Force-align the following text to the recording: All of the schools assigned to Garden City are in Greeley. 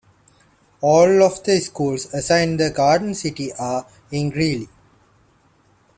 All 0.81 1.21
of 1.21 1.43
the 1.43 1.59
schools 1.59 2.11
assigned 2.11 2.57
to 2.57 2.71
Garden 2.71 3.13
City 3.13 3.53
are 3.53 3.85
in 4.11 4.31
Greeley. 4.31 4.67